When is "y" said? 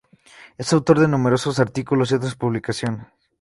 2.11-2.15